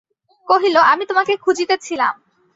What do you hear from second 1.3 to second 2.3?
খুঁজিতেছিলাম।